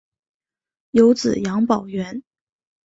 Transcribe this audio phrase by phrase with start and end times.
[0.89, 2.23] 有子杨葆元。